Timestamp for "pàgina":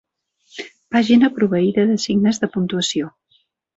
0.95-1.29